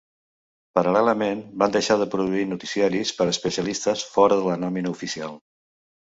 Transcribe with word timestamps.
Paral·lelament, 0.77 1.43
van 1.63 1.75
deixar 1.75 1.97
de 2.03 2.07
produir 2.13 2.47
noticiaris 2.55 3.13
per 3.19 3.29
especialistes 3.35 4.09
fora 4.17 4.41
de 4.43 4.49
la 4.51 4.59
nòmina 4.65 4.97
oficial. 4.97 5.39